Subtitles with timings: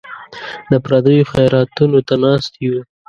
[0.71, 2.77] د پردیو خیراتونو ته ناست یو.